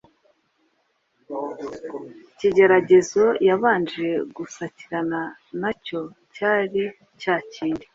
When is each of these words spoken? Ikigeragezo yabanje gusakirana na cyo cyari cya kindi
Ikigeragezo 2.31 3.23
yabanje 3.47 4.05
gusakirana 4.35 5.21
na 5.61 5.71
cyo 5.83 5.99
cyari 6.35 6.83
cya 7.21 7.35
kindi 7.53 7.85